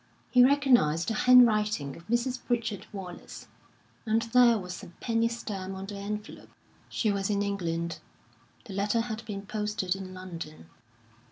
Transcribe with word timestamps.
He 0.31 0.43
recognised 0.43 1.09
the 1.09 1.13
handwriting 1.13 1.95
of 1.95 2.07
Mrs. 2.07 2.43
Pritchard 2.43 2.87
Wallace, 2.91 3.47
and 4.03 4.23
there 4.33 4.57
was 4.57 4.81
a 4.81 4.87
penny 4.99 5.27
stamp 5.27 5.75
on 5.75 5.85
the 5.85 5.97
envelope. 5.97 6.49
She 6.89 7.11
was 7.11 7.29
in 7.29 7.43
England. 7.43 7.99
The 8.65 8.73
letter 8.73 9.01
had 9.01 9.23
been 9.25 9.45
posted 9.45 9.95
in 9.95 10.11
London. 10.15 10.69